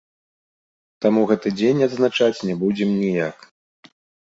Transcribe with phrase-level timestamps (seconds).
[1.07, 3.51] Таму гэты дзень адзначаць не будзем ніяк.